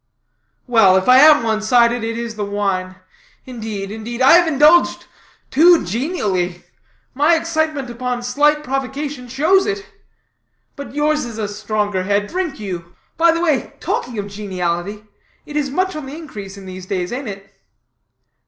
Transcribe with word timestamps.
"Well, 0.65 0.97
if 0.97 1.07
I 1.07 1.19
am 1.19 1.43
one 1.43 1.61
sided, 1.61 2.03
it 2.03 2.17
is 2.17 2.33
the 2.33 2.43
wine. 2.43 2.95
Indeed, 3.45 3.91
indeed, 3.91 4.19
I 4.19 4.31
have 4.31 4.47
indulged 4.47 5.05
too 5.51 5.85
genially. 5.85 6.63
My 7.13 7.35
excitement 7.35 7.87
upon 7.87 8.23
slight 8.23 8.63
provocation 8.63 9.27
shows 9.27 9.67
it. 9.67 9.85
But 10.75 10.95
yours 10.95 11.23
is 11.23 11.37
a 11.37 11.47
stronger 11.47 12.01
head; 12.01 12.25
drink 12.25 12.59
you. 12.59 12.95
By 13.15 13.31
the 13.31 13.41
way, 13.41 13.73
talking 13.79 14.17
of 14.17 14.25
geniality, 14.25 15.05
it 15.45 15.55
is 15.55 15.69
much 15.69 15.95
on 15.95 16.07
the 16.07 16.17
increase 16.17 16.57
in 16.57 16.65
these 16.65 16.87
days, 16.87 17.13
ain't 17.13 17.27
it?" 17.29 17.53